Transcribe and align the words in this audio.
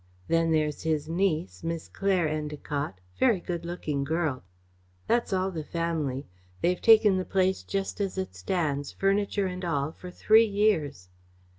Then 0.27 0.51
there's 0.51 0.81
his 0.81 1.07
niece 1.07 1.63
Miss 1.63 1.87
Claire 1.87 2.27
Endacott 2.27 2.95
very 3.19 3.39
good 3.39 3.65
looking 3.65 4.03
girl. 4.03 4.41
That's 5.05 5.31
all 5.31 5.51
the 5.51 5.63
family. 5.63 6.25
They 6.61 6.69
have 6.69 6.81
taken 6.81 7.17
the 7.17 7.23
place 7.23 7.61
just 7.61 8.01
as 8.01 8.17
it 8.17 8.33
stands, 8.33 8.91
furniture 8.91 9.45
and 9.45 9.63
all, 9.63 9.91
for 9.91 10.09
three 10.09 10.47
years." 10.47 11.09